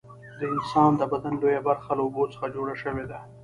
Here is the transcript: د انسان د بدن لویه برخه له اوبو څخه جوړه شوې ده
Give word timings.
د 0.39 0.41
انسان 0.53 0.91
د 0.97 1.01
بدن 1.11 1.33
لویه 1.41 1.61
برخه 1.67 1.91
له 1.97 2.01
اوبو 2.05 2.23
څخه 2.33 2.45
جوړه 2.55 2.75
شوې 2.83 3.05
ده 3.11 3.19